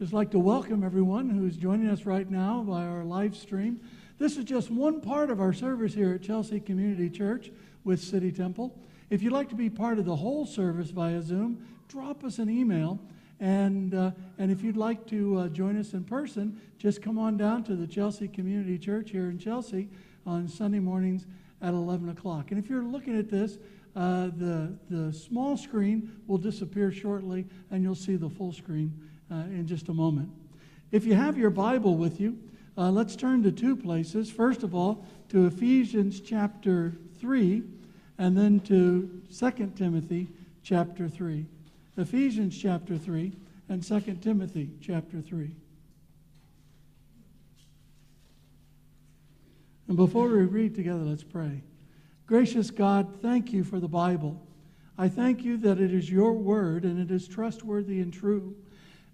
[0.00, 3.78] Just like to welcome everyone who's joining us right now by our live stream.
[4.18, 7.52] This is just one part of our service here at Chelsea Community Church
[7.84, 8.76] with City Temple.
[9.08, 12.50] If you'd like to be part of the whole service via Zoom, drop us an
[12.50, 12.98] email.
[13.38, 17.36] And, uh, and if you'd like to uh, join us in person, just come on
[17.36, 19.88] down to the Chelsea Community Church here in Chelsea
[20.26, 21.24] on Sunday mornings
[21.62, 22.50] at 11 o'clock.
[22.50, 23.58] And if you're looking at this,
[23.94, 28.92] uh, the, the small screen will disappear shortly, and you'll see the full screen
[29.34, 30.30] uh, in just a moment.
[30.92, 32.38] If you have your Bible with you,
[32.76, 34.30] uh, let's turn to two places.
[34.30, 37.62] First of all, to Ephesians chapter 3,
[38.18, 40.28] and then to 2 Timothy
[40.62, 41.46] chapter 3.
[41.96, 43.32] Ephesians chapter 3
[43.68, 45.50] and 2 Timothy chapter 3.
[49.88, 51.62] And before we read together, let's pray.
[52.26, 54.40] Gracious God, thank you for the Bible.
[54.96, 58.56] I thank you that it is your word and it is trustworthy and true.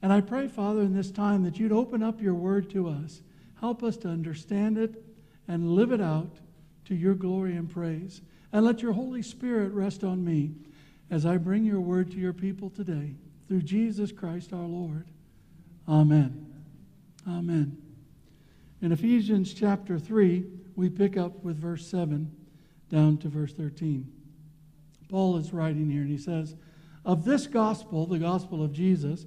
[0.03, 3.21] And I pray, Father, in this time that you'd open up your word to us.
[3.61, 5.05] Help us to understand it
[5.47, 6.39] and live it out
[6.87, 8.23] to your glory and praise.
[8.53, 10.53] And let your Holy Spirit rest on me
[11.11, 13.15] as I bring your word to your people today.
[13.49, 15.07] Through Jesus Christ our Lord.
[15.89, 16.47] Amen.
[17.29, 17.77] Amen.
[18.81, 20.45] In Ephesians chapter 3,
[20.77, 22.31] we pick up with verse 7
[22.89, 24.11] down to verse 13.
[25.09, 26.55] Paul is writing here, and he says,
[27.05, 29.27] Of this gospel, the gospel of Jesus,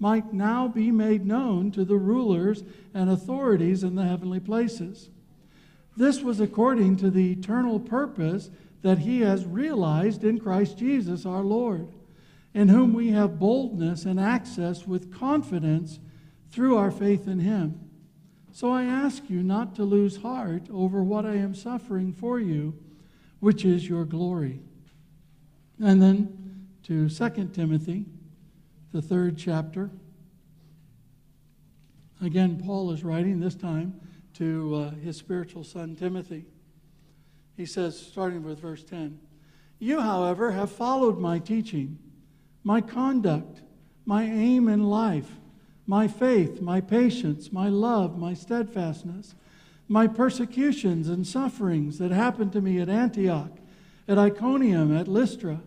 [0.00, 5.10] might now be made known to the rulers and authorities in the heavenly places.
[5.96, 8.50] This was according to the eternal purpose
[8.82, 11.88] that he has realized in Christ Jesus our Lord,
[12.54, 16.00] in whom we have boldness and access with confidence
[16.50, 17.78] through our faith in him.
[18.52, 22.74] So I ask you not to lose heart over what I am suffering for you,
[23.38, 24.60] which is your glory.
[25.78, 28.06] And then to 2 Timothy
[28.92, 29.90] the third chapter.
[32.20, 34.00] Again, Paul is writing this time
[34.34, 36.44] to uh, his spiritual son Timothy.
[37.56, 39.18] He says, starting with verse 10
[39.78, 41.98] You, however, have followed my teaching,
[42.64, 43.62] my conduct,
[44.04, 45.30] my aim in life,
[45.86, 49.34] my faith, my patience, my love, my steadfastness,
[49.88, 53.56] my persecutions and sufferings that happened to me at Antioch,
[54.08, 55.60] at Iconium, at Lystra,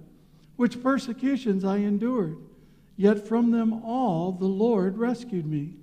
[0.55, 2.37] which persecutions I endured
[2.95, 5.75] Yet from them all the Lord rescued me.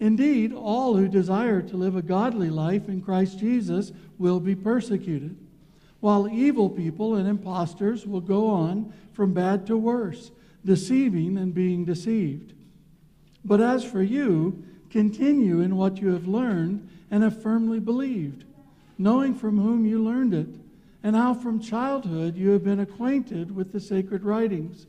[0.00, 5.36] Indeed, all who desire to live a godly life in Christ Jesus will be persecuted,
[6.00, 10.30] while evil people and impostors will go on from bad to worse,
[10.64, 12.52] deceiving and being deceived.
[13.44, 18.44] But as for you, continue in what you have learned and have firmly believed,
[18.96, 20.48] knowing from whom you learned it,
[21.02, 24.86] and how from childhood you have been acquainted with the sacred writings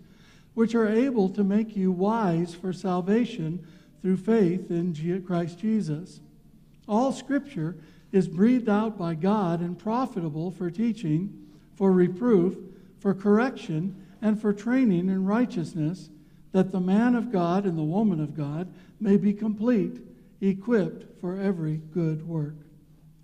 [0.60, 3.66] which are able to make you wise for salvation
[4.02, 6.20] through faith in Christ Jesus.
[6.86, 7.78] All Scripture
[8.12, 11.48] is breathed out by God and profitable for teaching,
[11.78, 12.58] for reproof,
[13.00, 16.10] for correction, and for training in righteousness,
[16.52, 20.02] that the man of God and the woman of God may be complete,
[20.42, 22.56] equipped for every good work.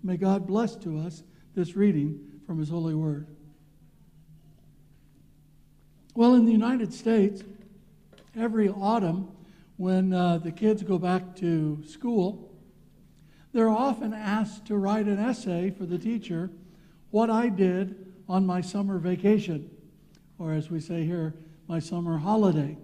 [0.02, 1.22] May God bless to us
[1.54, 3.35] this reading from His holy word.
[6.16, 7.42] Well, in the United States,
[8.34, 9.28] every autumn,
[9.76, 12.54] when uh, the kids go back to school,
[13.52, 16.48] they're often asked to write an essay for the teacher,
[17.10, 19.70] What I Did on My Summer Vacation,
[20.38, 21.34] or as we say here,
[21.68, 22.78] my summer holiday.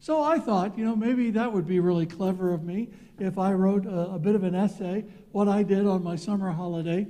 [0.00, 2.88] So I thought, you know, maybe that would be really clever of me
[3.20, 6.50] if I wrote a, a bit of an essay, What I Did on My Summer
[6.50, 7.06] Holiday.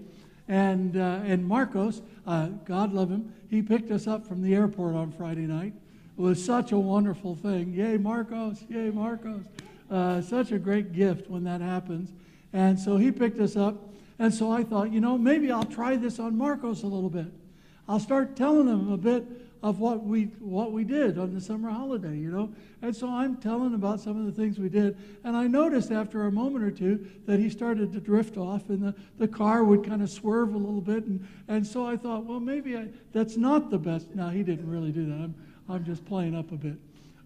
[0.47, 4.95] And, uh, and Marcos, uh, God love him, he picked us up from the airport
[4.95, 5.73] on Friday night.
[6.17, 7.73] It was such a wonderful thing.
[7.73, 8.65] Yay, Marcos!
[8.69, 9.45] Yay, Marcos!
[9.91, 12.13] Uh, such a great gift when that happens.
[12.53, 13.91] And so he picked us up.
[14.19, 17.27] And so I thought, you know, maybe I'll try this on Marcos a little bit.
[17.89, 21.71] I'll start telling him a bit of what we what we did on the summer
[21.71, 22.53] holiday, you know.
[22.83, 24.95] And so I'm telling about some of the things we did,
[25.25, 28.83] and I noticed after a moment or two that he started to drift off, and
[28.83, 32.27] the, the car would kind of swerve a little bit, and, and so I thought,
[32.27, 34.15] well, maybe I, that's not the best.
[34.15, 35.15] Now he didn't really do that.
[35.15, 35.35] I'm
[35.71, 36.77] I'm just playing up a bit,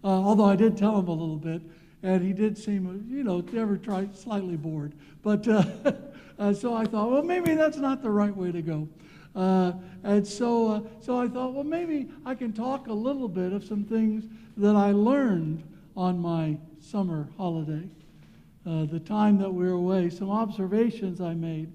[0.01, 1.61] uh, although I did tell him a little bit,
[2.03, 4.93] and he did seem, you know, ever try slightly bored.
[5.23, 5.65] But uh,
[6.39, 8.87] uh, so I thought, well, maybe that's not the right way to go.
[9.35, 9.73] Uh,
[10.03, 13.63] and so, uh, so I thought, well, maybe I can talk a little bit of
[13.63, 14.25] some things
[14.57, 15.63] that I learned
[15.95, 17.87] on my summer holiday,
[18.65, 21.71] uh, the time that we were away, some observations I made.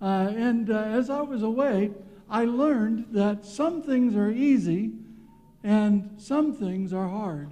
[0.00, 1.90] Uh, and uh, as I was away,
[2.28, 4.92] I learned that some things are easy
[5.62, 7.50] and some things are hard.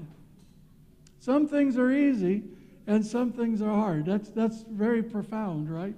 [1.20, 2.43] Some things are easy
[2.87, 4.06] and some things are hard.
[4.06, 5.94] That's, that's very profound, right?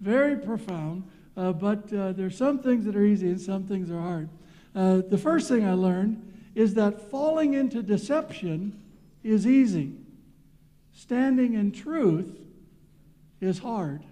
[0.00, 1.04] Very profound.
[1.36, 4.28] Uh, but uh, there's some things that are easy and some things are hard.
[4.74, 8.80] Uh, the first thing I learned is that falling into deception
[9.22, 9.92] is easy.
[10.92, 12.38] Standing in truth
[13.40, 14.02] is hard.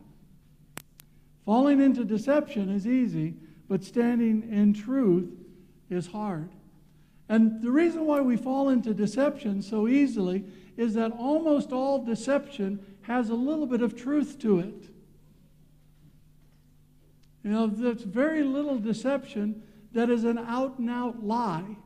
[1.44, 3.34] Falling into deception is easy,
[3.68, 5.30] but standing in truth
[5.88, 6.48] is hard.
[7.28, 10.44] And the reason why we fall into deception so easily
[10.76, 14.89] is that almost all deception has a little bit of truth to it.
[17.42, 21.76] You know, there's very little deception that is an out and out lie.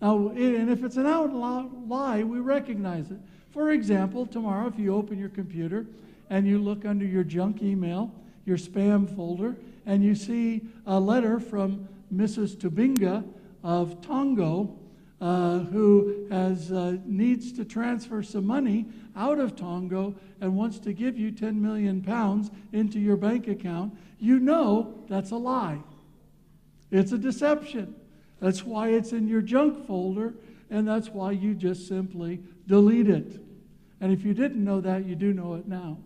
[0.00, 3.18] Now, and if it's an out and out lie, we recognize it.
[3.50, 5.86] For example, tomorrow, if you open your computer
[6.30, 8.12] and you look under your junk email,
[8.44, 9.56] your spam folder,
[9.86, 12.56] and you see a letter from Mrs.
[12.56, 13.24] Tubinga
[13.62, 14.76] of Tongo,
[15.20, 18.86] uh, who has, uh, needs to transfer some money
[19.16, 23.96] out of Tongo and wants to give you 10 million pounds into your bank account,
[24.24, 25.80] you know that's a lie.
[26.90, 27.94] It's a deception.
[28.40, 30.34] That's why it's in your junk folder,
[30.70, 33.40] and that's why you just simply delete it.
[34.00, 35.98] And if you didn't know that, you do know it now.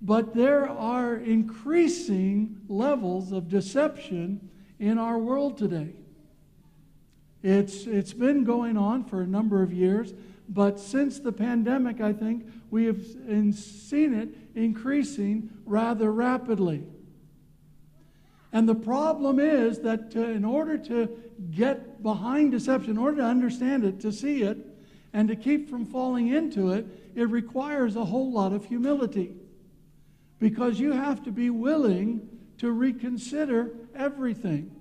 [0.00, 4.48] But there are increasing levels of deception
[4.78, 5.92] in our world today.
[7.42, 10.12] It's, it's been going on for a number of years,
[10.48, 16.84] but since the pandemic, I think we have seen it increasing rather rapidly.
[18.52, 21.08] And the problem is that to, in order to
[21.50, 24.58] get behind deception, in order to understand it, to see it,
[25.12, 29.32] and to keep from falling into it, it requires a whole lot of humility
[30.38, 34.74] because you have to be willing to reconsider everything.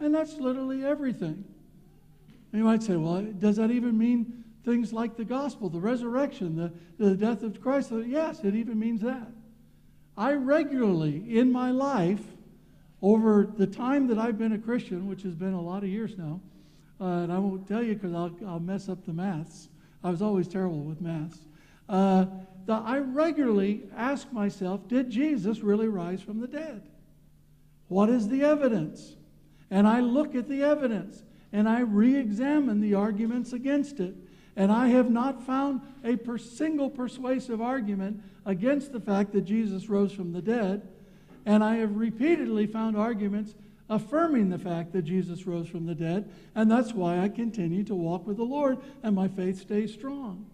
[0.00, 1.44] And that's literally everything.
[2.52, 6.56] And you might say, well, does that even mean things like the gospel, the resurrection,
[6.56, 7.92] the, the death of Christ?
[8.06, 9.28] Yes, it even means that.
[10.16, 12.22] I regularly in my life,
[13.02, 16.18] over the time that I've been a Christian, which has been a lot of years
[16.18, 16.40] now,
[17.00, 19.68] uh, and I won't tell you because I'll, I'll mess up the maths.
[20.04, 21.38] I was always terrible with maths.
[21.88, 22.26] Uh,
[22.66, 26.82] that I regularly ask myself, did Jesus really rise from the dead?
[27.88, 29.16] What is the evidence?
[29.70, 31.22] And I look at the evidence
[31.52, 34.14] and I re examine the arguments against it.
[34.56, 39.88] And I have not found a per single persuasive argument against the fact that Jesus
[39.88, 40.88] rose from the dead.
[41.46, 43.54] And I have repeatedly found arguments
[43.88, 46.30] affirming the fact that Jesus rose from the dead.
[46.54, 50.46] And that's why I continue to walk with the Lord and my faith stays strong.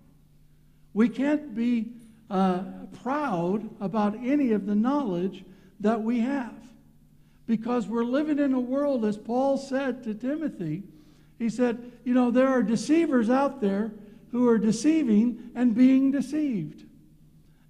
[0.95, 1.93] We can't be
[2.31, 2.63] uh,
[3.03, 5.45] proud about any of the knowledge
[5.81, 6.55] that we have
[7.47, 10.83] because we're living in a world, as Paul said to Timothy,
[11.39, 13.93] he said, You know, there are deceivers out there
[14.33, 16.85] who are deceiving and being deceived.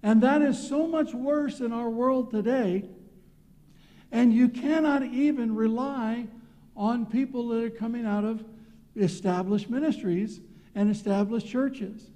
[0.02, 2.84] And that is so much worse in our world today.
[4.12, 6.28] And you cannot even rely
[6.76, 8.44] on people that are coming out of
[8.94, 10.40] established ministries
[10.74, 12.10] and established churches.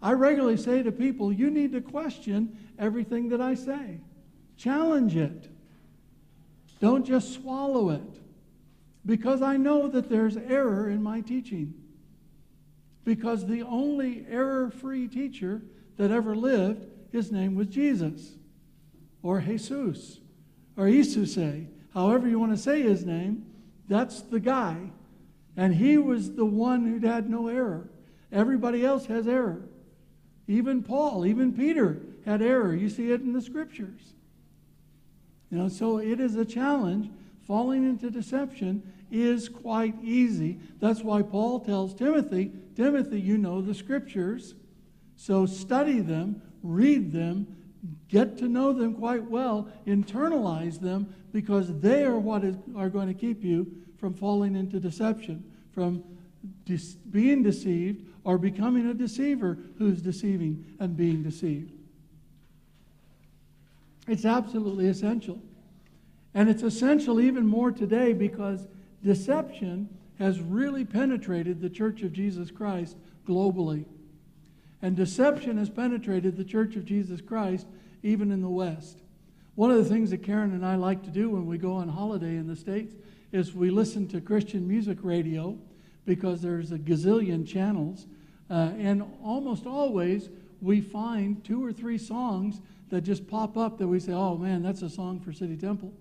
[0.00, 4.00] I regularly say to people, you need to question everything that I say,
[4.56, 5.50] challenge it.
[6.80, 8.20] Don't just swallow it.
[9.04, 11.74] Because I know that there's error in my teaching.
[13.04, 15.62] Because the only error free teacher
[15.96, 18.34] that ever lived, his name was Jesus,
[19.22, 20.18] or Jesus,
[20.76, 23.46] or Isuse, however you want to say his name,
[23.88, 24.76] that's the guy.
[25.56, 27.88] And he was the one who had no error.
[28.32, 29.62] Everybody else has error.
[30.48, 32.74] Even Paul, even Peter had error.
[32.74, 34.14] You see it in the scriptures.
[35.50, 37.10] You know, so it is a challenge.
[37.46, 40.58] Falling into deception is quite easy.
[40.80, 44.54] That's why Paul tells Timothy, Timothy, you know the scriptures,
[45.14, 47.46] so study them, read them,
[48.08, 53.06] get to know them quite well, internalize them, because they are what is, are going
[53.08, 56.02] to keep you from falling into deception, from
[57.10, 61.72] being deceived or becoming a deceiver who's deceiving and being deceived.
[64.06, 65.40] It's absolutely essential.
[66.34, 68.66] And it's essential even more today because
[69.02, 72.96] deception has really penetrated the Church of Jesus Christ
[73.26, 73.84] globally.
[74.82, 77.66] And deception has penetrated the Church of Jesus Christ
[78.02, 78.98] even in the West.
[79.54, 81.88] One of the things that Karen and I like to do when we go on
[81.88, 82.94] holiday in the States
[83.32, 85.58] is we listen to Christian music radio
[86.04, 88.06] because there's a gazillion channels.
[88.50, 90.28] Uh, and almost always
[90.60, 92.60] we find two or three songs
[92.90, 95.92] that just pop up that we say, oh man, that's a song for City Temple.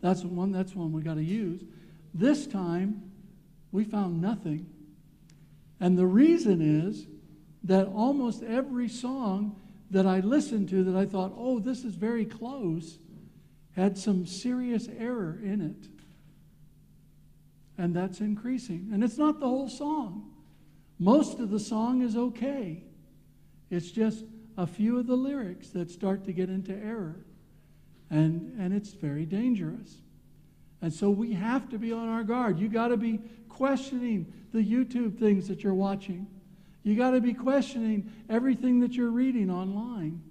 [0.00, 1.62] That's one, that's one we got to use.
[2.14, 3.10] This time,
[3.72, 4.66] we found nothing.
[5.78, 7.06] And the reason is
[7.64, 9.56] that almost every song
[9.90, 12.98] that I listened to that I thought, oh, this is very close,
[13.76, 15.88] had some serious error in it.
[17.76, 18.90] And that's increasing.
[18.92, 20.30] And it's not the whole song.
[20.98, 22.84] Most of the song is okay.
[23.70, 24.24] It's just
[24.56, 27.16] a few of the lyrics that start to get into error.
[28.10, 29.96] And, and it's very dangerous.
[30.82, 32.58] And so we have to be on our guard.
[32.58, 36.26] You got to be questioning the YouTube things that you're watching.
[36.82, 40.22] You got to be questioning everything that you're reading online.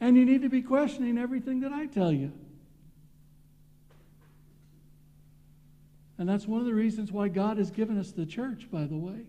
[0.00, 2.32] And you need to be questioning everything that I tell you.
[6.18, 8.96] And that's one of the reasons why God has given us the church, by the
[8.96, 9.26] way,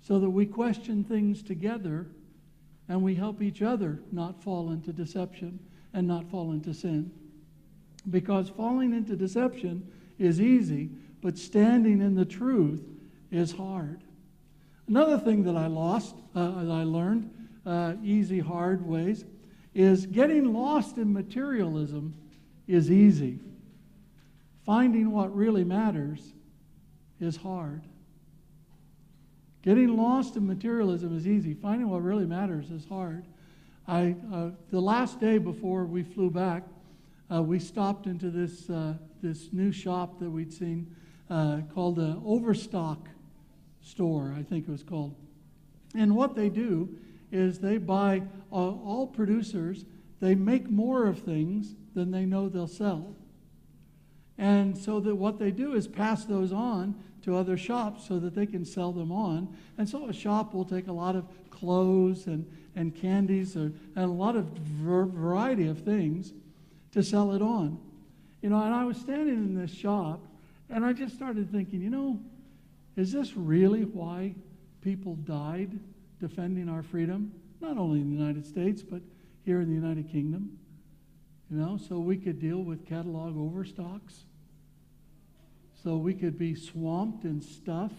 [0.00, 2.06] so that we question things together
[2.90, 5.60] and we help each other not fall into deception
[5.94, 7.08] and not fall into sin.
[8.10, 10.90] Because falling into deception is easy,
[11.22, 12.82] but standing in the truth
[13.30, 14.02] is hard.
[14.88, 17.30] Another thing that I lost, uh, that I learned,
[17.64, 19.24] uh, easy, hard ways,
[19.72, 22.12] is getting lost in materialism
[22.66, 23.38] is easy.
[24.66, 26.32] Finding what really matters
[27.20, 27.82] is hard.
[29.62, 31.52] Getting lost in materialism is easy.
[31.52, 33.26] Finding what really matters is hard.
[33.86, 36.62] I, uh, the last day before we flew back,
[37.30, 40.94] uh, we stopped into this, uh, this new shop that we'd seen
[41.28, 43.08] uh, called the Overstock
[43.82, 45.14] Store, I think it was called.
[45.94, 46.96] And what they do
[47.30, 49.84] is they buy uh, all producers,
[50.20, 53.14] they make more of things than they know they'll sell.
[54.38, 58.34] And so that what they do is pass those on to other shops so that
[58.34, 59.54] they can sell them on.
[59.78, 64.04] And so a shop will take a lot of clothes and, and candies or, and
[64.04, 66.32] a lot of variety of things
[66.92, 67.78] to sell it on.
[68.42, 70.20] You know, and I was standing in this shop
[70.70, 72.18] and I just started thinking, you know,
[72.96, 74.34] is this really why
[74.82, 75.78] people died
[76.20, 77.32] defending our freedom?
[77.60, 79.02] Not only in the United States, but
[79.44, 80.58] here in the United Kingdom.
[81.50, 84.24] You know, so we could deal with catalog overstocks.
[85.82, 87.92] So we could be swamped in stuff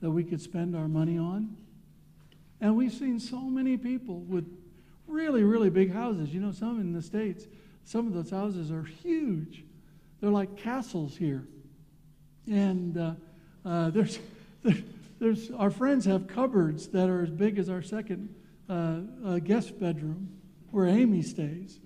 [0.00, 1.56] that we could spend our money on.
[2.60, 4.46] And we've seen so many people with
[5.06, 6.32] really, really big houses.
[6.32, 7.46] You know, some in the States,
[7.84, 9.64] some of those houses are huge.
[10.20, 11.46] They're like castles here.
[12.46, 13.14] And uh,
[13.64, 14.18] uh, there's,
[15.18, 18.34] there's, our friends have cupboards that are as big as our second
[18.68, 20.28] uh, uh, guest bedroom
[20.70, 21.78] where Amy stays.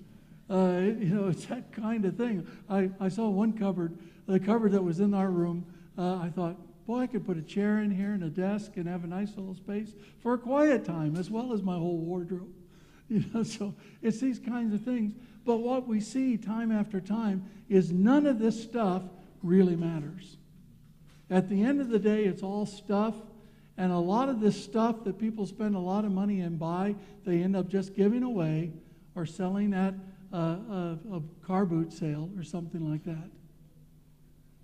[0.49, 2.47] Uh, you know, it's that kind of thing.
[2.69, 3.97] I, I saw one cupboard,
[4.31, 5.67] the cupboard that was in our room.
[5.99, 6.57] Uh, I thought,
[6.87, 9.31] boy, I could put a chair in here and a desk and have a nice
[9.37, 12.49] little space for a quiet time as well as my whole wardrobe.
[13.11, 15.15] You know, so it's these kinds of things.
[15.45, 19.03] But what we see time after time is none of this stuff
[19.43, 20.37] really matters.
[21.29, 23.17] At the end of the day, it's all stuff.
[23.77, 26.95] And a lot of this stuff that people spend a lot of money and buy,
[27.25, 28.71] they end up just giving away
[29.17, 29.95] or selling at
[30.33, 33.29] a, a, a car boot sale or something like that.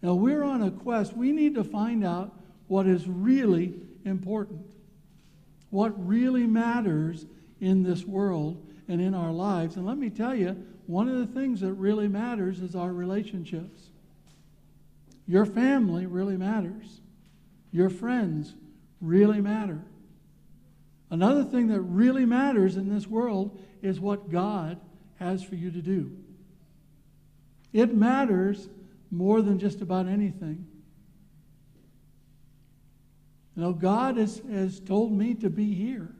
[0.06, 1.16] Now, we're on a quest.
[1.16, 2.32] We need to find out
[2.68, 4.64] what is really important,
[5.70, 7.26] what really matters
[7.60, 9.74] in this world and in our lives.
[9.74, 13.88] And let me tell you, one of the things that really matters is our relationships.
[15.26, 17.00] Your family really matters.
[17.72, 18.54] Your friends
[19.00, 19.82] really matter.
[21.10, 24.78] Another thing that really matters in this world is what God
[25.16, 26.12] has for you to do.
[27.72, 28.68] It matters
[29.10, 30.66] more than just about anything.
[33.54, 36.14] You know, God has, has told me to be here.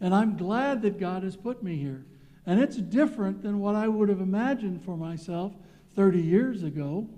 [0.00, 2.04] And I'm glad that God has put me here.
[2.46, 5.52] And it's different than what I would have imagined for myself
[5.96, 7.08] 30 years ago.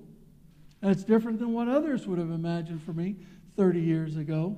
[0.80, 3.16] And it's different than what others would have imagined for me
[3.56, 4.56] 30 years ago.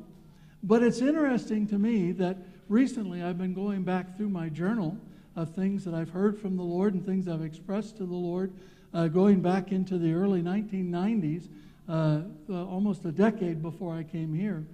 [0.62, 2.36] But it's interesting to me that
[2.68, 4.96] recently I've been going back through my journal
[5.36, 8.52] of things that I've heard from the Lord and things I've expressed to the Lord,
[8.94, 11.48] uh, going back into the early 1990s,
[11.88, 14.64] uh, uh, almost a decade before I came here.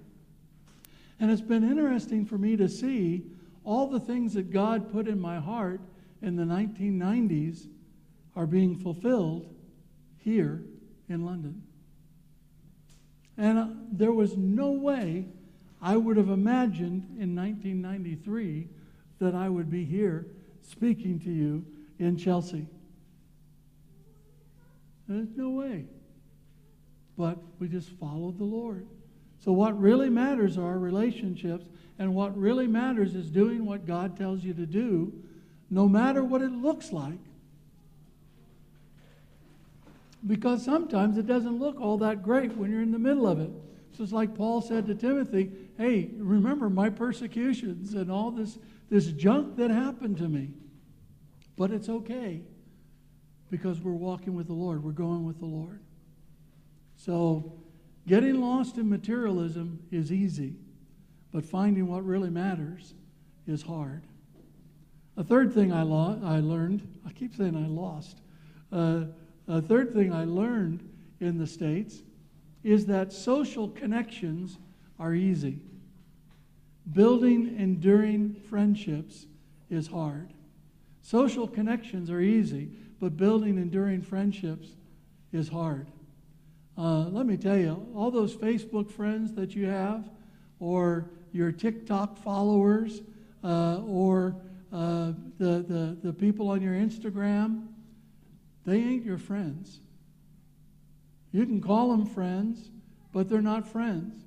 [1.19, 3.23] And it's been interesting for me to see
[3.63, 5.81] all the things that God put in my heart
[6.21, 7.67] in the 1990s
[8.35, 9.53] are being fulfilled
[10.17, 10.61] here
[11.07, 11.61] in London.
[13.37, 15.25] And uh, there was no way
[15.81, 18.67] I would have imagined in 1993
[19.19, 20.27] that I would be here
[20.61, 21.65] speaking to you
[21.99, 22.67] in Chelsea.
[25.07, 25.85] There's no way.
[27.17, 28.87] But we just followed the Lord.
[29.39, 31.65] So, what really matters are our relationships,
[31.99, 35.13] and what really matters is doing what God tells you to do,
[35.69, 37.19] no matter what it looks like.
[40.25, 43.51] Because sometimes it doesn't look all that great when you're in the middle of it.
[43.95, 48.57] So it's like Paul said to Timothy, hey, remember my persecutions and all this,
[48.89, 50.49] this junk that happened to me.
[51.55, 52.41] But it's okay
[53.55, 55.79] because we're walking with the Lord, we're going with the Lord.
[56.97, 57.53] So
[58.05, 60.55] getting lost in materialism is easy,
[61.31, 62.93] but finding what really matters
[63.47, 64.03] is hard.
[65.15, 68.17] A third thing I, lo- I learned, I keep saying I lost.
[68.73, 69.05] Uh,
[69.47, 70.85] a third thing I learned
[71.21, 72.03] in the States
[72.61, 74.57] is that social connections
[74.99, 75.61] are easy.
[76.91, 79.27] Building enduring friendships
[79.69, 80.33] is hard.
[81.01, 82.71] Social connections are easy,
[83.05, 84.69] but building enduring friendships
[85.31, 85.85] is hard.
[86.75, 90.09] Uh, let me tell you, all those Facebook friends that you have,
[90.59, 93.03] or your TikTok followers,
[93.43, 94.35] uh, or
[94.73, 97.67] uh, the, the, the people on your Instagram,
[98.65, 99.81] they ain't your friends.
[101.31, 102.71] You can call them friends,
[103.11, 104.25] but they're not friends.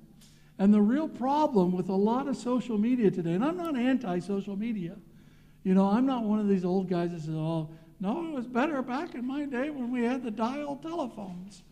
[0.57, 4.19] And the real problem with a lot of social media today, and I'm not anti
[4.19, 4.95] social media,
[5.65, 8.47] you know, I'm not one of these old guys that says, oh, no, it was
[8.47, 11.63] better back in my day when we had the dial telephones.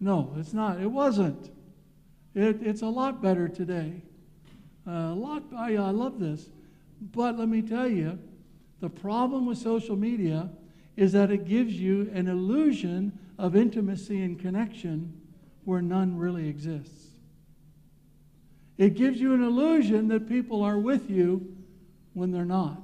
[0.00, 0.80] No, it's not.
[0.80, 1.50] It wasn't.
[2.34, 4.02] It, it's a lot better today.
[4.86, 5.42] Uh, a lot.
[5.56, 6.48] I, I love this.
[7.12, 8.18] But let me tell you,
[8.80, 10.50] the problem with social media
[10.96, 15.12] is that it gives you an illusion of intimacy and connection
[15.64, 17.08] where none really exists.
[18.78, 21.56] It gives you an illusion that people are with you
[22.12, 22.83] when they're not.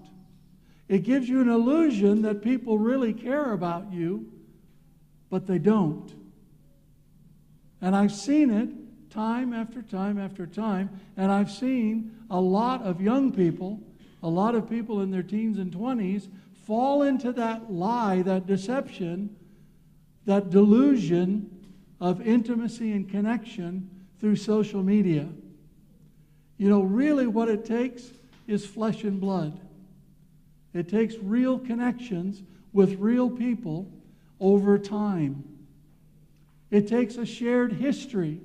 [0.91, 4.29] It gives you an illusion that people really care about you,
[5.31, 6.13] but they don't.
[7.81, 8.69] And I've seen it
[9.09, 13.81] time after time after time, and I've seen a lot of young people,
[14.25, 16.27] a lot of people in their teens and 20s
[16.67, 19.37] fall into that lie, that deception,
[20.27, 21.69] that delusion
[22.01, 25.29] of intimacy and connection through social media.
[26.59, 28.11] You know, really what it takes
[28.49, 29.61] is flesh and blood.
[30.73, 33.91] It takes real connections with real people
[34.39, 35.45] over time.
[36.71, 38.41] It takes a shared history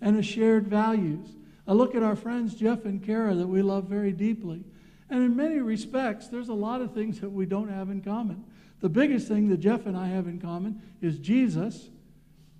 [0.00, 1.26] and a shared values.
[1.66, 4.64] I look at our friends Jeff and Kara that we love very deeply.
[5.08, 8.44] And in many respects, there's a lot of things that we don't have in common.
[8.80, 11.88] The biggest thing that Jeff and I have in common is Jesus.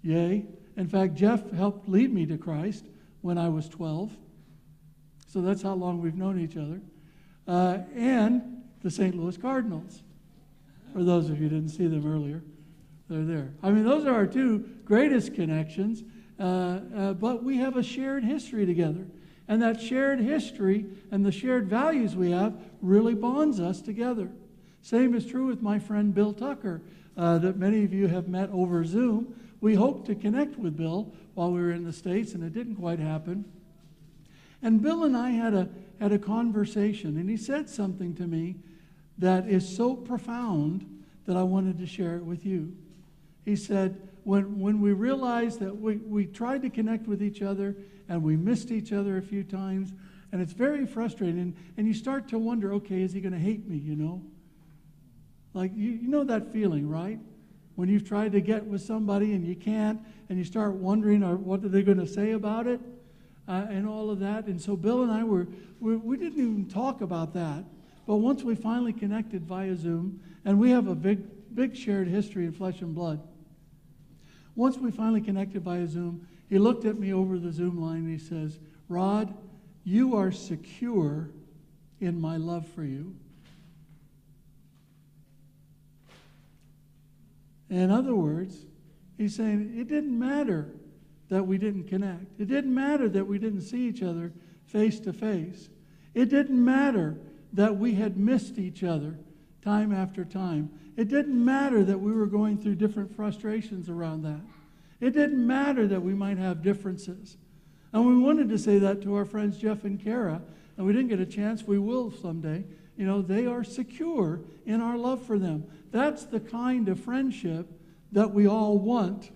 [0.02, 0.46] Yay.
[0.76, 2.84] In fact, Jeff helped lead me to Christ
[3.20, 4.10] when I was 12.
[5.26, 6.80] So that's how long we've known each other.
[7.46, 9.14] Uh, and the St.
[9.14, 10.02] Louis Cardinals.
[10.92, 12.42] For those of you who didn't see them earlier,
[13.08, 13.50] they're there.
[13.62, 16.02] I mean, those are our two greatest connections,
[16.38, 19.06] uh, uh, but we have a shared history together.
[19.48, 24.30] And that shared history and the shared values we have really bonds us together.
[24.80, 26.82] Same is true with my friend Bill Tucker,
[27.16, 29.34] uh, that many of you have met over Zoom.
[29.60, 32.76] We hoped to connect with Bill while we were in the States, and it didn't
[32.76, 33.44] quite happen.
[34.62, 35.68] And Bill and I had a,
[36.00, 38.56] had a conversation, and he said something to me
[39.20, 42.74] that is so profound that I wanted to share it with you.
[43.44, 47.76] He said, when, when we realized that we, we tried to connect with each other
[48.08, 49.92] and we missed each other a few times.
[50.32, 51.56] And it's very frustrating.
[51.76, 54.22] And you start to wonder, okay, is he going to hate me, you know?
[55.54, 57.18] Like, you, you know that feeling, right?
[57.76, 61.36] When you've tried to get with somebody and you can't, and you start wondering, or
[61.36, 62.80] what are they going to say about it?
[63.48, 64.46] Uh, and all of that.
[64.46, 65.48] And so Bill and I were,
[65.80, 67.64] we, we didn't even talk about that.
[68.10, 71.20] But once we finally connected via Zoom, and we have a big,
[71.54, 73.22] big shared history in flesh and blood.
[74.56, 78.10] Once we finally connected via Zoom, he looked at me over the Zoom line and
[78.10, 79.32] he says, Rod,
[79.84, 81.30] you are secure
[82.00, 83.14] in my love for you.
[87.68, 88.56] In other words,
[89.18, 90.74] he's saying it didn't matter
[91.28, 92.40] that we didn't connect.
[92.40, 94.32] It didn't matter that we didn't see each other
[94.64, 95.68] face to face.
[96.12, 97.16] It didn't matter
[97.52, 99.16] that we had missed each other
[99.62, 100.70] time after time.
[100.96, 104.40] It didn't matter that we were going through different frustrations around that.
[105.00, 107.36] It didn't matter that we might have differences.
[107.92, 110.42] And we wanted to say that to our friends Jeff and Kara,
[110.76, 111.64] and we didn't get a chance.
[111.64, 112.64] We will someday.
[112.96, 115.64] You know, they are secure in our love for them.
[115.90, 117.66] That's the kind of friendship
[118.12, 119.30] that we all want.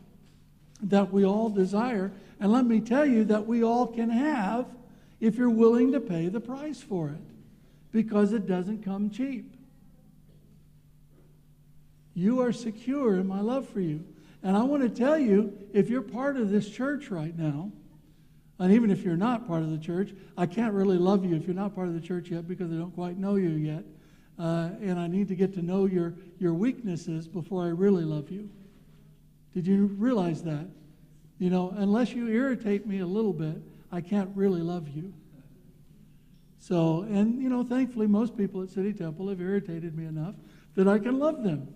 [0.82, 2.12] that we all desire.
[2.40, 4.66] And let me tell you that we all can have
[5.20, 7.33] if you're willing to pay the price for it
[7.94, 9.54] because it doesn't come cheap.
[12.12, 14.04] You are secure in my love for you.
[14.42, 17.70] And I want to tell you if you're part of this church right now,
[18.58, 21.46] and even if you're not part of the church, I can't really love you if
[21.46, 23.84] you're not part of the church yet because I don't quite know you yet.
[24.40, 28.28] Uh, and I need to get to know your, your weaknesses before I really love
[28.28, 28.50] you.
[29.54, 30.66] Did you realize that?
[31.38, 33.56] You know, unless you irritate me a little bit,
[33.92, 35.12] I can't really love you.
[36.66, 40.34] So, and you know, thankfully, most people at City Temple have irritated me enough
[40.76, 41.68] that I can love them.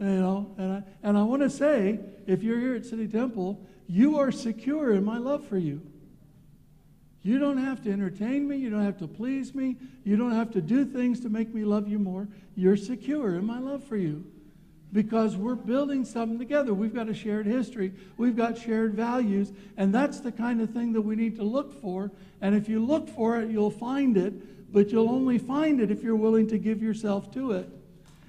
[0.00, 3.64] You know, and I, and I want to say, if you're here at City Temple,
[3.86, 5.80] you are secure in my love for you.
[7.22, 8.56] You don't have to entertain me.
[8.56, 9.76] You don't have to please me.
[10.02, 12.26] You don't have to do things to make me love you more.
[12.56, 14.24] You're secure in my love for you
[14.92, 16.72] because we're building something together.
[16.72, 20.92] We've got a shared history, we've got shared values, and that's the kind of thing
[20.92, 22.10] that we need to look for.
[22.40, 26.02] And if you look for it, you'll find it, but you'll only find it if
[26.02, 27.68] you're willing to give yourself to it.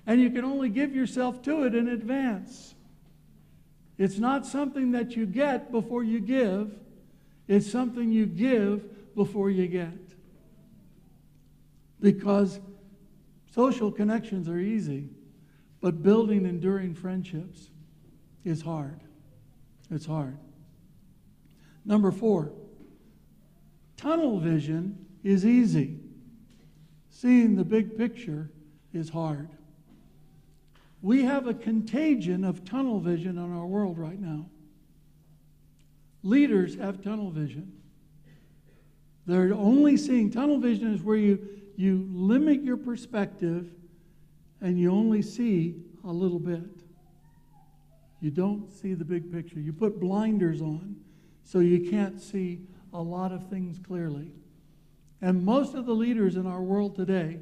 [0.05, 2.75] And you can only give yourself to it in advance.
[3.97, 6.73] It's not something that you get before you give,
[7.47, 9.97] it's something you give before you get.
[11.99, 12.59] Because
[13.53, 15.09] social connections are easy,
[15.87, 17.69] but building enduring friendships
[18.43, 18.99] is hard.
[19.89, 20.37] It's hard.
[21.85, 22.51] Number four,
[23.95, 25.97] tunnel vision is easy.
[27.09, 28.51] Seeing the big picture
[28.91, 29.47] is hard.
[31.01, 34.49] We have a contagion of tunnel vision in our world right now.
[36.21, 37.71] Leaders have tunnel vision.
[39.25, 41.47] They're only seeing tunnel vision is where you,
[41.77, 43.71] you limit your perspective
[44.61, 46.61] and you only see a little bit.
[48.19, 49.59] You don't see the big picture.
[49.59, 50.95] You put blinders on
[51.43, 52.61] so you can't see
[52.93, 54.31] a lot of things clearly.
[55.21, 57.39] And most of the leaders in our world today,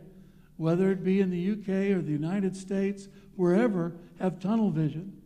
[0.57, 5.21] whether it be in the UK or the United States, wherever, have tunnel vision.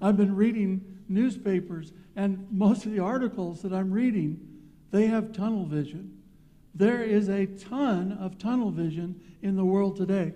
[0.00, 4.40] I've been reading newspapers, and most of the articles that I'm reading,
[4.90, 6.16] they have tunnel vision.
[6.74, 10.32] There is a ton of tunnel vision in the world today.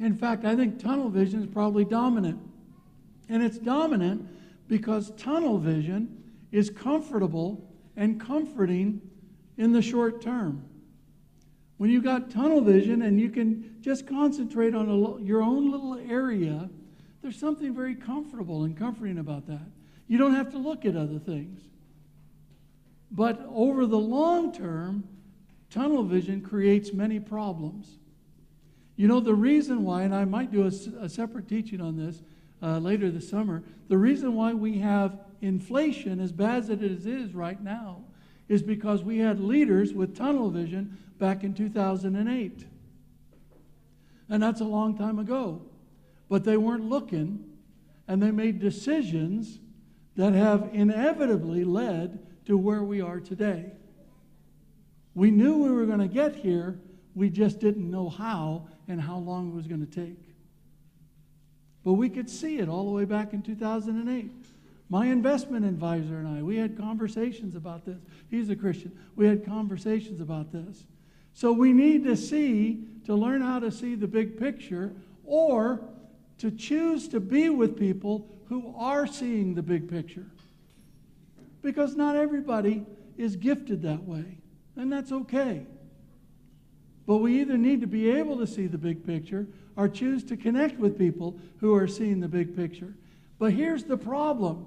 [0.00, 2.40] In fact, I think tunnel vision is probably dominant.
[3.28, 4.28] And it's dominant
[4.68, 9.00] because tunnel vision is comfortable and comforting
[9.56, 10.64] in the short term.
[11.78, 15.98] When you've got tunnel vision and you can just concentrate on a, your own little
[16.10, 16.68] area,
[17.22, 19.66] there's something very comfortable and comforting about that.
[20.08, 21.60] You don't have to look at other things.
[23.10, 25.04] But over the long term,
[25.70, 27.98] tunnel vision creates many problems.
[28.96, 32.22] You know, the reason why, and I might do a, a separate teaching on this
[32.62, 37.34] uh, later this summer, the reason why we have inflation as bad as it is
[37.34, 38.04] right now
[38.48, 42.66] is because we had leaders with tunnel vision back in 2008.
[44.28, 45.62] And that's a long time ago.
[46.28, 47.44] But they weren't looking,
[48.08, 49.58] and they made decisions
[50.16, 53.72] that have inevitably led to where we are today.
[55.14, 56.78] We knew we were going to get here,
[57.14, 60.18] we just didn't know how and how long it was going to take.
[61.84, 64.30] But we could see it all the way back in 2008.
[64.88, 67.98] My investment advisor and I, we had conversations about this.
[68.30, 68.96] He's a Christian.
[69.16, 70.84] We had conversations about this.
[71.34, 74.92] So we need to see, to learn how to see the big picture,
[75.24, 75.80] or
[76.38, 80.26] to choose to be with people who are seeing the big picture.
[81.62, 84.38] Because not everybody is gifted that way,
[84.76, 85.66] and that's okay.
[87.06, 90.36] But we either need to be able to see the big picture or choose to
[90.36, 92.94] connect with people who are seeing the big picture.
[93.38, 94.66] But here's the problem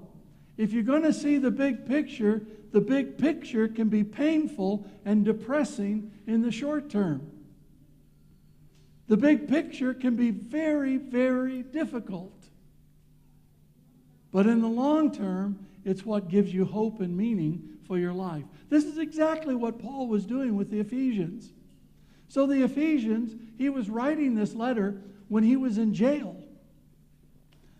[0.56, 5.24] if you're going to see the big picture, the big picture can be painful and
[5.24, 7.30] depressing in the short term.
[9.08, 12.32] The big picture can be very, very difficult.
[14.32, 18.44] But in the long term, it's what gives you hope and meaning for your life.
[18.68, 21.52] This is exactly what Paul was doing with the Ephesians.
[22.30, 24.94] So, the Ephesians, he was writing this letter
[25.26, 26.36] when he was in jail.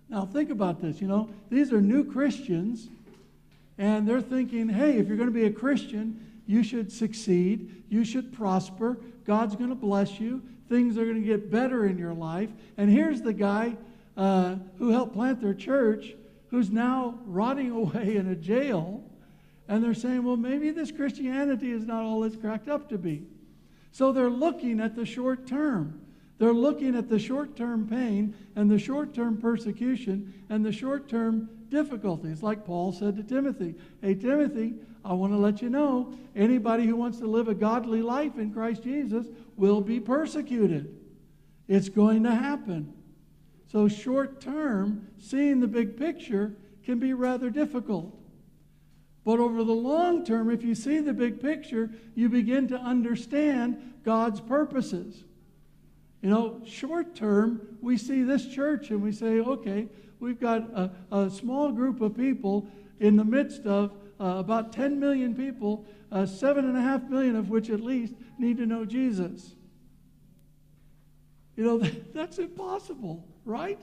[0.08, 1.00] Now, think about this.
[1.00, 2.88] You know, these are new Christians,
[3.78, 8.04] and they're thinking, hey, if you're going to be a Christian, you should succeed, you
[8.04, 12.12] should prosper, God's going to bless you, things are going to get better in your
[12.12, 12.50] life.
[12.76, 13.76] And here's the guy
[14.16, 16.16] uh, who helped plant their church
[16.48, 19.04] who's now rotting away in a jail.
[19.68, 23.22] And they're saying, well, maybe this Christianity is not all it's cracked up to be.
[23.92, 26.00] So they're looking at the short term.
[26.38, 31.08] They're looking at the short term pain and the short term persecution and the short
[31.08, 33.74] term difficulties, like Paul said to Timothy.
[34.00, 34.74] Hey, Timothy,
[35.04, 38.52] I want to let you know anybody who wants to live a godly life in
[38.52, 39.26] Christ Jesus
[39.56, 40.96] will be persecuted.
[41.68, 42.92] It's going to happen.
[43.70, 48.19] So, short term, seeing the big picture can be rather difficult.
[49.24, 53.94] But over the long term, if you see the big picture, you begin to understand
[54.04, 55.24] God's purposes.
[56.22, 59.88] You know, short term, we see this church and we say, okay,
[60.20, 65.00] we've got a, a small group of people in the midst of uh, about 10
[65.00, 68.84] million people, uh, seven and a half million of which at least need to know
[68.84, 69.54] Jesus.
[71.56, 73.78] You know, that, that's impossible, right?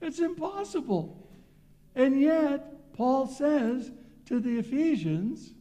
[0.00, 1.28] It's impossible.
[1.94, 3.90] And yet, Paul says
[4.26, 5.52] to the Ephesians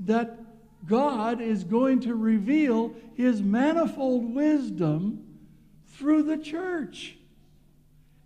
[0.00, 0.38] that
[0.86, 5.24] God is going to reveal his manifold wisdom
[5.86, 7.16] through the church.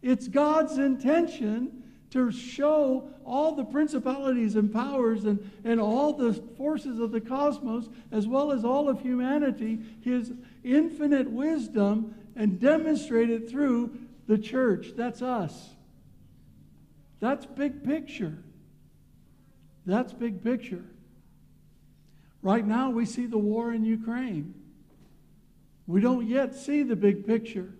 [0.03, 6.99] It's God's intention to show all the principalities and powers and, and all the forces
[6.99, 10.33] of the cosmos, as well as all of humanity, his
[10.64, 14.92] infinite wisdom and demonstrate it through the church.
[14.97, 15.71] That's us.
[17.21, 18.38] That's big picture.
[19.88, 20.85] That's big picture.
[22.42, 24.55] Right now, we see the war in Ukraine.
[25.87, 27.72] We don't yet see the big picture.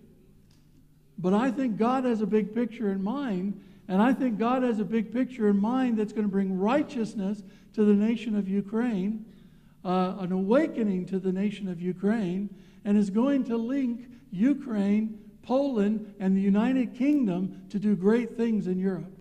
[1.19, 4.79] But I think God has a big picture in mind, and I think God has
[4.79, 7.43] a big picture in mind that's going to bring righteousness
[7.73, 9.23] to the nation of Ukraine,
[9.85, 12.49] uh, an awakening to the nation of Ukraine,
[12.85, 18.65] and is going to link Ukraine, Poland, and the United Kingdom to do great things
[18.65, 19.18] in Europe.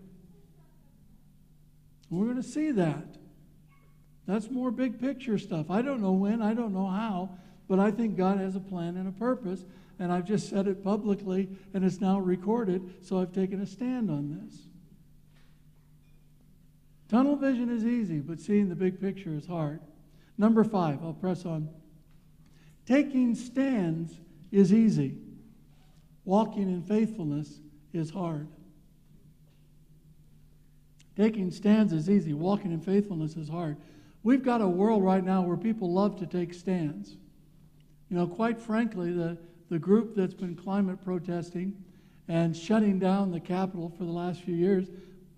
[2.11, 3.17] We're going to see that.
[4.27, 5.71] That's more big picture stuff.
[5.71, 7.31] I don't know when, I don't know how,
[7.69, 9.65] but I think God has a plan and a purpose.
[9.99, 14.11] And I've just said it publicly, and it's now recorded, so I've taken a stand
[14.11, 14.61] on this.
[17.09, 19.81] Tunnel vision is easy, but seeing the big picture is hard.
[20.37, 21.69] Number five, I'll press on.
[22.87, 24.15] Taking stands
[24.53, 25.17] is easy,
[26.25, 27.61] walking in faithfulness
[27.93, 28.47] is hard.
[31.19, 33.77] Taking stands is easy, walking in faithfulness is hard.
[34.23, 37.17] We've got a world right now where people love to take stands.
[38.09, 39.37] You know, quite frankly, the,
[39.69, 41.77] the group that's been climate protesting
[42.29, 44.87] and shutting down the capital for the last few years,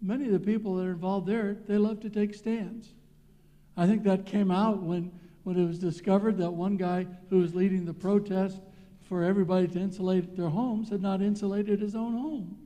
[0.03, 2.91] many of the people that are involved there, they love to take stands.
[3.75, 5.11] I think that came out when,
[5.45, 8.61] when it was discovered that one guy who was leading the protest
[9.01, 12.59] for everybody to insulate their homes had not insulated his own home.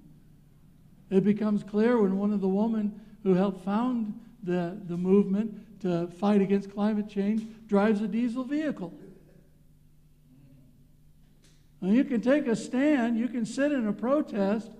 [1.10, 6.06] It becomes clear when one of the women who helped found the, the movement to
[6.06, 8.92] fight against climate change drives a diesel vehicle.
[11.80, 14.70] Now, you can take a stand, you can sit in a protest,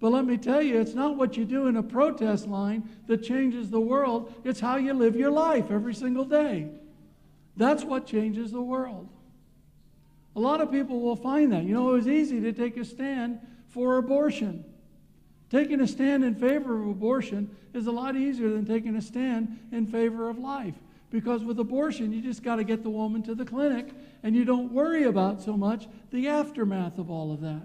[0.00, 3.22] but let me tell you, it's not what you do in a protest line that
[3.22, 6.68] changes the world, it's how you live your life every single day.
[7.56, 9.08] That's what changes the world.
[10.36, 11.64] A lot of people will find that.
[11.64, 14.64] You know, it was easy to take a stand for abortion.
[15.50, 19.58] Taking a stand in favor of abortion is a lot easier than taking a stand
[19.72, 20.74] in favor of life.
[21.10, 23.88] Because with abortion, you just got to get the woman to the clinic
[24.22, 27.62] and you don't worry about so much the aftermath of all of that.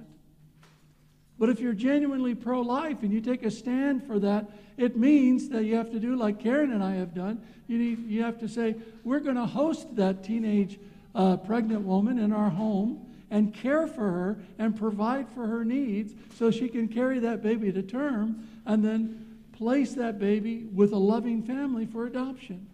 [1.38, 5.50] But if you're genuinely pro life and you take a stand for that, it means
[5.50, 7.42] that you have to do like Karen and I have done.
[7.68, 10.80] You, need, you have to say, we're going to host that teenage
[11.16, 16.14] uh, pregnant woman in our home and care for her and provide for her needs
[16.36, 20.98] so she can carry that baby to term and then place that baby with a
[20.98, 22.68] loving family for adoption.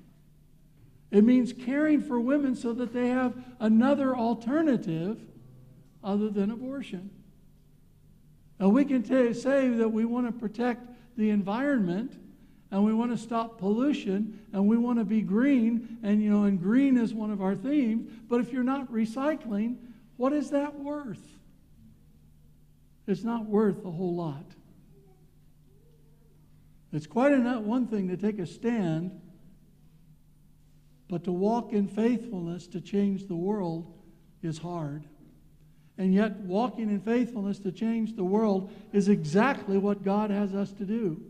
[1.11, 5.21] It means caring for women so that they have another alternative
[6.03, 7.09] other than abortion.
[8.59, 12.19] Now, we can t- say that we want to protect the environment
[12.69, 16.43] and we want to stop pollution and we want to be green and you know
[16.43, 19.75] and green is one of our themes but if you're not recycling
[20.19, 21.25] what is that worth?
[23.07, 24.43] It's not worth a whole lot.
[26.91, 29.17] It's quite enough one thing to take a stand,
[31.07, 33.93] but to walk in faithfulness to change the world
[34.43, 35.05] is hard.
[35.97, 40.73] And yet, walking in faithfulness to change the world is exactly what God has us
[40.73, 41.23] to do.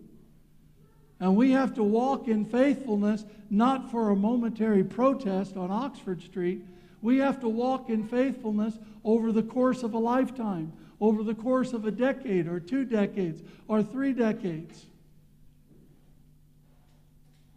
[1.19, 6.63] And we have to walk in faithfulness not for a momentary protest on Oxford Street,
[7.01, 11.73] we have to walk in faithfulness over the course of a lifetime, over the course
[11.73, 14.85] of a decade or two decades or three decades.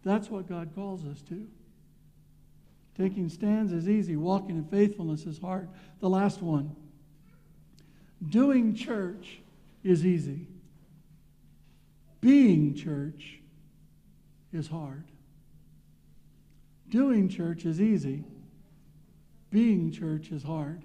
[0.03, 1.47] That's what God calls us to.
[2.97, 5.69] Taking stands is easy, walking in faithfulness is hard.
[5.99, 6.75] The last one
[8.29, 9.39] doing church
[9.83, 10.47] is easy.
[12.21, 13.39] Being church
[14.53, 15.03] is hard.
[16.89, 18.23] Doing church is easy.
[19.53, 20.81] Being church is hard.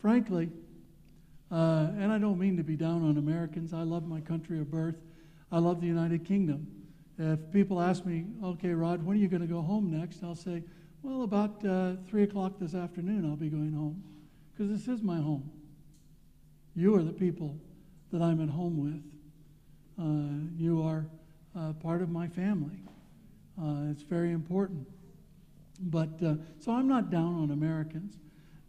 [0.00, 0.50] Frankly,
[1.52, 3.72] uh, and I don't mean to be down on Americans.
[3.72, 4.96] I love my country of birth.
[5.52, 6.66] I love the United Kingdom.
[7.18, 10.24] If people ask me, okay, Rod, when are you going to go home next?
[10.24, 10.64] I'll say,
[11.04, 14.02] well, about uh, 3 o'clock this afternoon, I'll be going home.
[14.52, 15.48] Because this is my home.
[16.74, 17.56] You are the people
[18.12, 19.04] that I'm at home with.
[20.04, 21.06] Uh, you are
[21.56, 22.80] uh, part of my family.
[23.56, 24.84] Uh, it's very important.
[25.82, 28.14] But uh, so I'm not down on Americans.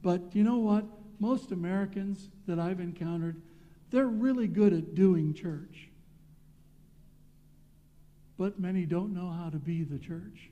[0.02, 0.86] But you know what?
[1.20, 3.42] Most Americans that I've encountered,
[3.92, 5.90] they're really good at doing church.
[8.38, 10.50] But many don't know how to be the church.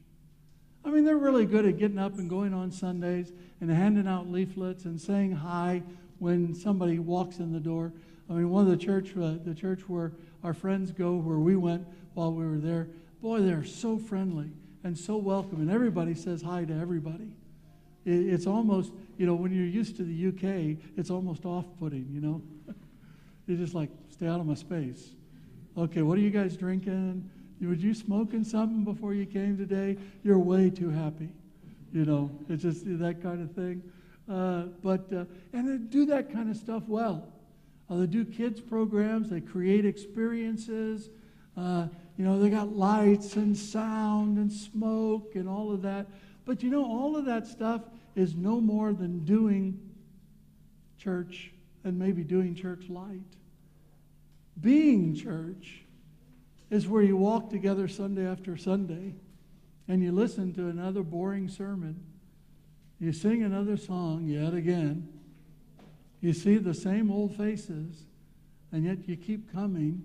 [0.86, 4.32] I mean, they're really good at getting up and going on Sundays and handing out
[4.32, 5.84] leaflets and saying hi
[6.20, 7.92] when somebody walks in the door.
[8.30, 11.56] I mean, one of the church, uh, the church where our friends go, where we
[11.56, 12.88] went while we were there,
[13.22, 14.52] boy, they're so friendly
[14.84, 17.32] and so welcome, and everybody says hi to everybody.
[18.06, 22.22] It, it's almost, you know, when you're used to the UK, it's almost off-putting, you
[22.22, 22.42] know.
[23.48, 25.10] you're just like, stay out of my space.
[25.78, 27.30] Okay, what are you guys drinking?
[27.62, 29.98] Were you smoking something before you came today?
[30.24, 31.30] You're way too happy.
[31.94, 33.84] You know, it's just that kind of thing.
[34.28, 37.28] Uh, but, uh, and they do that kind of stuff well.
[37.90, 41.10] Uh, they do kids programs, they create experiences.
[41.56, 46.08] Uh, you know, they got lights and sound and smoke and all of that.
[46.46, 47.82] But you know, all of that stuff
[48.16, 49.80] is no more than doing
[50.98, 51.52] church
[51.84, 53.22] and maybe doing church light.
[54.60, 55.82] Being church
[56.70, 59.16] is where you walk together Sunday after Sunday
[59.88, 62.04] and you listen to another boring sermon.
[63.00, 65.10] You sing another song yet again.
[66.22, 68.06] You see the same old faces,
[68.72, 70.04] and yet you keep coming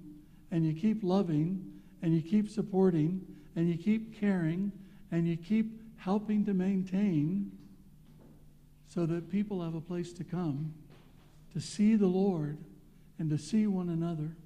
[0.51, 3.21] and you keep loving and you keep supporting
[3.55, 4.73] and you keep caring
[5.11, 7.51] and you keep helping to maintain
[8.89, 10.73] so that people have a place to come
[11.53, 12.59] to see the Lord
[13.19, 14.37] and to see one another.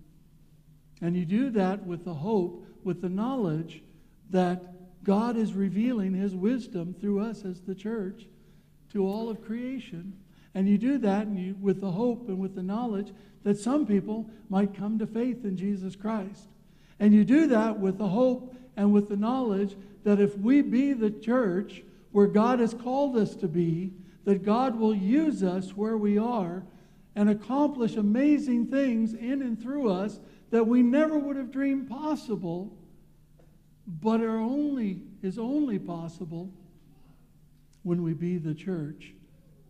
[1.01, 3.83] And you do that with the hope, with the knowledge
[4.31, 4.63] that
[5.03, 8.27] God is revealing his wisdom through us as the church
[8.93, 10.13] to all of creation.
[10.55, 14.29] And you do that you, with the hope and with the knowledge that some people
[14.49, 16.49] might come to faith in Jesus Christ.
[17.01, 20.93] And you do that with the hope and with the knowledge that if we be
[20.93, 21.83] the church
[22.13, 23.93] where God has called us to be,
[24.25, 26.63] that God will use us where we are
[27.17, 32.77] and accomplish amazing things in and through us that we never would have dreamed possible,
[33.87, 36.51] but are only is only possible
[37.83, 39.13] when we be the church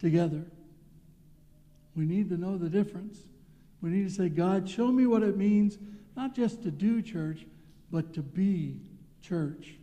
[0.01, 0.45] together.
[1.97, 3.21] We need to know the difference.
[3.83, 5.79] We need to say, God, show me what it means,
[6.17, 7.47] not just to do church,
[7.91, 8.77] but to be
[9.23, 9.75] church.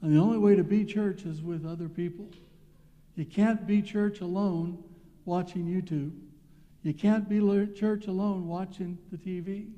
[0.00, 2.26] And the only way to be church is with other people.
[3.14, 4.82] You can't be church alone
[5.24, 6.12] watching YouTube.
[6.82, 7.38] You can't be
[7.74, 9.68] church alone watching the TV.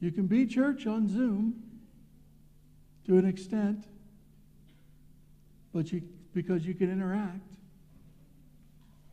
[0.00, 1.62] You can be church on Zoom
[3.06, 3.84] to an extent,
[5.72, 7.54] but you, because you can interact,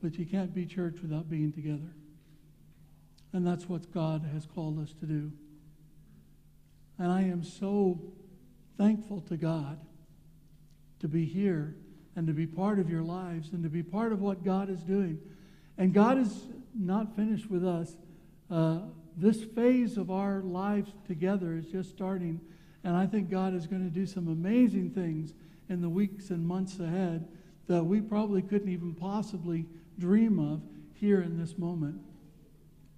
[0.01, 1.93] but you can't be church without being together.
[3.33, 5.31] And that's what God has called us to do.
[7.01, 7.99] And I am so
[8.77, 9.79] thankful to God
[10.99, 11.75] to be here
[12.15, 14.83] and to be part of your lives and to be part of what God is
[14.83, 15.19] doing.
[15.79, 17.97] And God is not finished with us.
[18.51, 18.81] Uh,
[19.17, 22.39] this phase of our lives together is just starting,
[22.83, 25.33] and I think God is going to do some amazing things
[25.69, 27.27] in the weeks and months ahead
[27.65, 29.65] that we probably couldn't even possibly
[29.97, 30.61] dream of
[30.93, 31.99] here in this moment.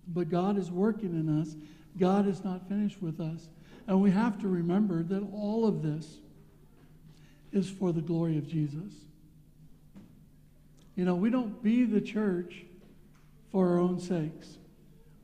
[0.09, 1.55] But God is working in us.
[1.97, 3.47] God is not finished with us.
[3.87, 6.17] And we have to remember that all of this
[7.51, 8.93] is for the glory of Jesus.
[10.95, 12.65] You know, we don't be the church
[13.51, 14.57] for our own sakes.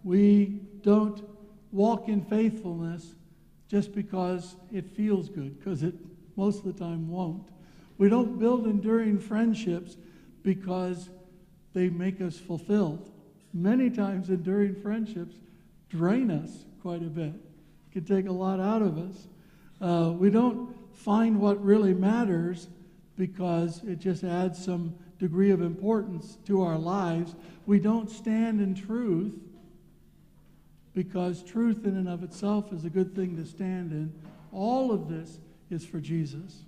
[0.04, 1.24] We don't
[1.72, 3.14] walk in faithfulness
[3.68, 5.94] just because it feels good, because it
[6.36, 7.50] most of the time won't.
[7.98, 9.98] We don't build enduring friendships
[10.42, 11.10] because
[11.74, 13.12] they make us fulfilled.
[13.54, 15.36] Many times, enduring friendships
[15.90, 17.49] drain us quite a bit, it
[17.92, 19.28] can take a lot out of us.
[19.82, 22.68] Uh, we don't find what really matters
[23.18, 27.36] because it just adds some degree of importance to our lives.
[27.66, 29.34] We don't stand in truth
[30.94, 34.14] because truth in and of itself is a good thing to stand in.
[34.52, 36.64] All of this is for Jesus.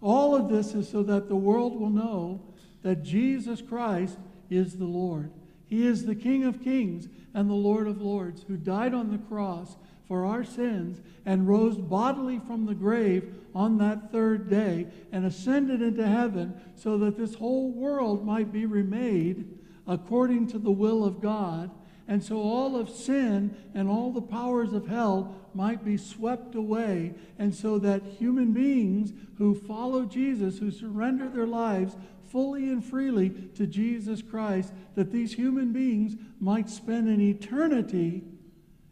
[0.00, 2.40] All of this is so that the world will know
[2.82, 4.18] that Jesus Christ
[4.50, 5.30] is the Lord.
[5.66, 9.18] He is the King of kings and the Lord of lords who died on the
[9.18, 9.76] cross
[10.06, 15.80] for our sins and rose bodily from the grave on that third day and ascended
[15.80, 19.48] into heaven so that this whole world might be remade
[19.86, 21.70] according to the will of God.
[22.06, 27.14] And so all of sin and all the powers of hell might be swept away.
[27.38, 31.96] And so that human beings who follow Jesus, who surrender their lives
[32.30, 38.24] fully and freely to Jesus Christ, that these human beings might spend an eternity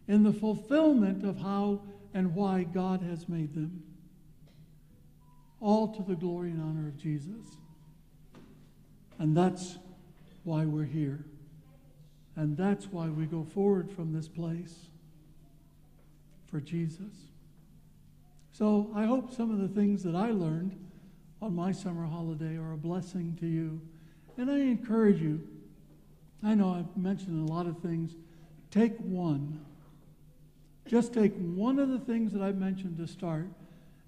[0.08, 1.80] in the fulfillment of how
[2.14, 3.82] and why God has made them.
[5.60, 7.56] All to the glory and honor of Jesus.
[9.18, 9.78] And that's
[10.44, 11.24] why we're here.
[12.36, 14.74] And that's why we go forward from this place
[16.50, 17.12] for Jesus.
[18.52, 20.78] So I hope some of the things that I learned
[21.40, 23.80] on my summer holiday are a blessing to you.
[24.36, 25.46] And I encourage you,
[26.42, 28.12] I know I've mentioned a lot of things,
[28.70, 29.64] take one.
[30.86, 33.46] Just take one of the things that I've mentioned to start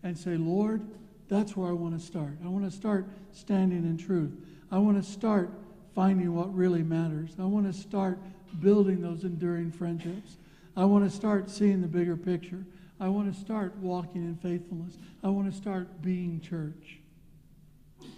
[0.02, 0.82] and say, Lord,
[1.28, 2.36] that's where I want to start.
[2.44, 4.32] I want to start standing in truth.
[4.70, 5.50] I want to start
[5.94, 7.36] finding what really matters.
[7.38, 8.18] I want to start
[8.60, 10.36] building those enduring friendships.
[10.76, 12.64] I want to start seeing the bigger picture.
[13.00, 14.98] I want to start walking in faithfulness.
[15.22, 16.98] I want to start being church.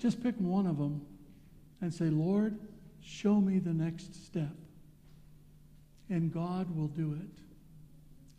[0.00, 1.02] Just pick one of them
[1.80, 2.58] and say, Lord,
[3.02, 4.54] show me the next step.
[6.08, 7.45] And God will do it.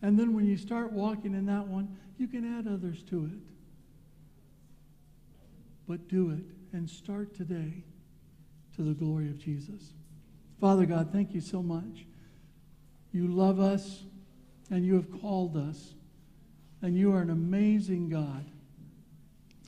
[0.02, 3.40] And then when you start walking in that one, you can add others to it.
[5.88, 6.44] But do it
[6.76, 7.84] and start today
[8.76, 9.94] to the glory of Jesus.
[10.60, 12.06] Father God, thank you so much.
[13.12, 14.04] You love us
[14.70, 15.94] and you have called us,
[16.82, 18.46] and you are an amazing God.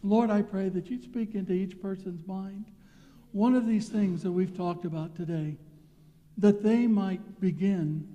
[0.04, 2.66] Lord, I pray that you speak into each person's mind
[3.32, 5.56] one of these things that we've talked about today,
[6.38, 8.08] that they might begin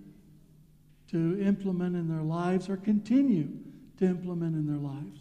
[1.15, 3.49] to implement in their lives or continue
[3.97, 5.21] to implement in their lives.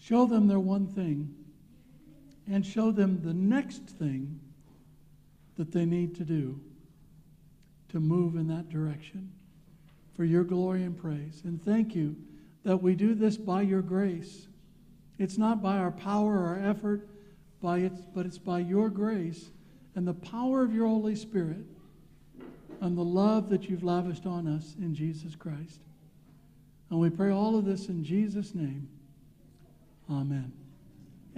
[0.00, 1.34] Show them their one thing
[2.48, 4.38] and show them the next thing
[5.56, 6.60] that they need to do
[7.88, 9.32] to move in that direction
[10.14, 11.42] for your glory and praise.
[11.42, 12.14] And thank you
[12.62, 14.46] that we do this by your grace.
[15.18, 17.08] It's not by our power or our effort,
[17.60, 19.50] by its, but it's by your grace
[19.94, 21.64] and the power of your Holy Spirit
[22.80, 25.80] and the love that you've lavished on us in Jesus Christ.
[26.90, 28.88] And we pray all of this in Jesus' name.
[30.10, 30.52] Amen.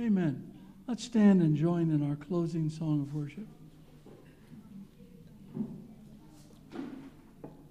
[0.00, 0.52] Amen.
[0.86, 3.46] Let's stand and join in our closing song of worship.